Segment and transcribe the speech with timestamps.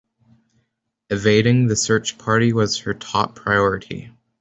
[1.11, 4.11] Evading the search party was her top priority.